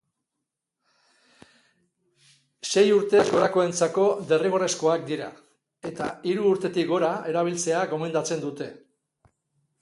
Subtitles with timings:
[2.73, 5.29] Sei urtez gorakoentzako derrigorrezkoak dira,
[5.91, 8.73] eta hiru urtetik gora erabiltzea gomendatzen dute.